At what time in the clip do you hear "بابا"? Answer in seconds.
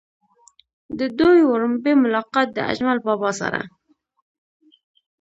3.05-3.31